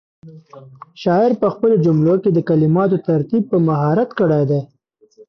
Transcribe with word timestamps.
شاعر 1.01 1.31
په 1.41 1.47
خپلو 1.53 1.75
جملو 1.85 2.15
کې 2.23 2.29
د 2.33 2.39
کلماتو 2.49 2.97
ترتیب 3.07 3.43
په 3.51 3.57
مهارت 3.67 4.09
کړی 4.19 4.43
دی. 4.49 4.61